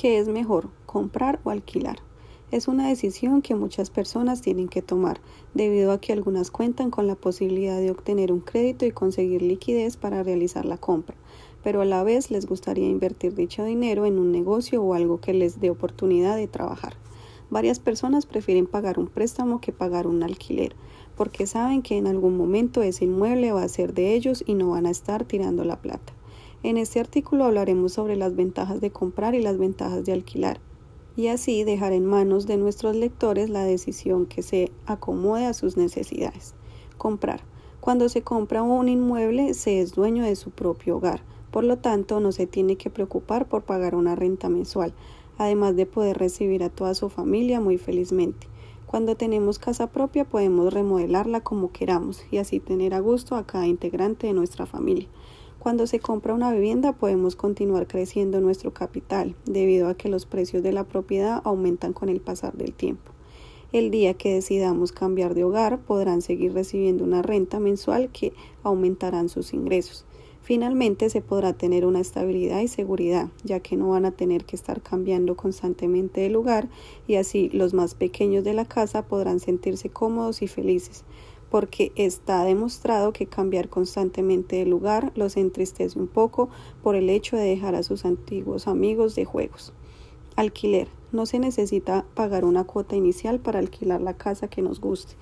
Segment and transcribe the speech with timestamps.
[0.00, 1.98] ¿Qué es mejor, comprar o alquilar?
[2.50, 5.20] Es una decisión que muchas personas tienen que tomar,
[5.52, 9.98] debido a que algunas cuentan con la posibilidad de obtener un crédito y conseguir liquidez
[9.98, 11.16] para realizar la compra,
[11.62, 15.34] pero a la vez les gustaría invertir dicho dinero en un negocio o algo que
[15.34, 16.94] les dé oportunidad de trabajar.
[17.50, 20.74] Varias personas prefieren pagar un préstamo que pagar un alquiler,
[21.14, 24.70] porque saben que en algún momento ese inmueble va a ser de ellos y no
[24.70, 26.14] van a estar tirando la plata.
[26.62, 30.60] En este artículo hablaremos sobre las ventajas de comprar y las ventajas de alquilar,
[31.16, 35.78] y así dejar en manos de nuestros lectores la decisión que se acomode a sus
[35.78, 36.54] necesidades.
[36.98, 37.40] Comprar.
[37.80, 42.20] Cuando se compra un inmueble se es dueño de su propio hogar, por lo tanto
[42.20, 44.92] no se tiene que preocupar por pagar una renta mensual,
[45.38, 48.48] además de poder recibir a toda su familia muy felizmente.
[48.86, 53.66] Cuando tenemos casa propia podemos remodelarla como queramos y así tener a gusto a cada
[53.66, 55.08] integrante de nuestra familia.
[55.60, 60.62] Cuando se compra una vivienda podemos continuar creciendo nuestro capital debido a que los precios
[60.62, 63.12] de la propiedad aumentan con el pasar del tiempo.
[63.70, 69.28] El día que decidamos cambiar de hogar podrán seguir recibiendo una renta mensual que aumentarán
[69.28, 70.06] sus ingresos.
[70.40, 74.56] Finalmente se podrá tener una estabilidad y seguridad, ya que no van a tener que
[74.56, 76.70] estar cambiando constantemente de lugar
[77.06, 81.04] y así los más pequeños de la casa podrán sentirse cómodos y felices
[81.50, 86.48] porque está demostrado que cambiar constantemente de lugar los entristece un poco
[86.82, 89.72] por el hecho de dejar a sus antiguos amigos de juegos.
[90.36, 90.88] Alquiler.
[91.12, 95.16] No se necesita pagar una cuota inicial para alquilar la casa que nos guste.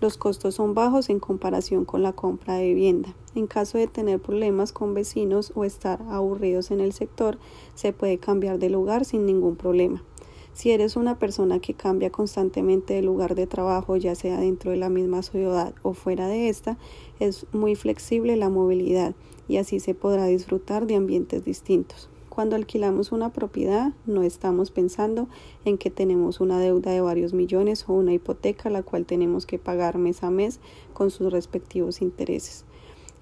[0.00, 3.14] Los costos son bajos en comparación con la compra de vivienda.
[3.34, 7.38] En caso de tener problemas con vecinos o estar aburridos en el sector,
[7.74, 10.02] se puede cambiar de lugar sin ningún problema.
[10.54, 14.76] Si eres una persona que cambia constantemente de lugar de trabajo, ya sea dentro de
[14.76, 16.76] la misma ciudad o fuera de esta,
[17.20, 19.14] es muy flexible la movilidad
[19.48, 22.10] y así se podrá disfrutar de ambientes distintos.
[22.28, 25.28] Cuando alquilamos una propiedad, no estamos pensando
[25.64, 29.58] en que tenemos una deuda de varios millones o una hipoteca la cual tenemos que
[29.58, 30.60] pagar mes a mes
[30.92, 32.64] con sus respectivos intereses.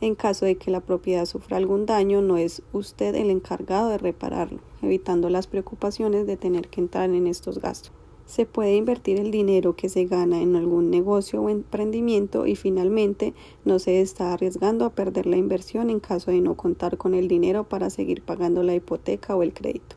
[0.03, 3.99] En caso de que la propiedad sufra algún daño, no es usted el encargado de
[3.99, 7.93] repararlo, evitando las preocupaciones de tener que entrar en estos gastos.
[8.25, 13.35] Se puede invertir el dinero que se gana en algún negocio o emprendimiento y finalmente
[13.67, 17.29] no se está arriesgando a perder la inversión en caso de no contar con el
[17.29, 19.97] dinero para seguir pagando la hipoteca o el crédito.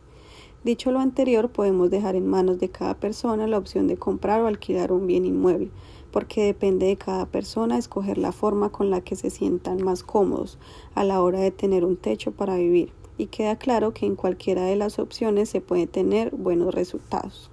[0.66, 4.48] Dicho lo anterior, podemos dejar en manos de cada persona la opción de comprar o
[4.48, 5.72] alquilar un bien inmueble,
[6.14, 10.60] porque depende de cada persona escoger la forma con la que se sientan más cómodos
[10.94, 14.64] a la hora de tener un techo para vivir y queda claro que en cualquiera
[14.64, 17.50] de las opciones se puede tener buenos resultados.